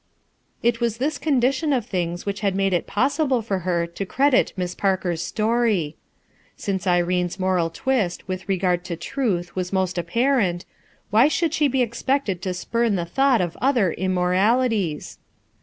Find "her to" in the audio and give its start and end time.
3.59-4.03